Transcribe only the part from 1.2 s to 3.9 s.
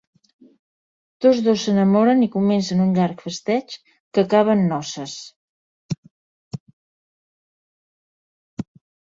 Tots dos s'enamoren i comencen un llarg festeig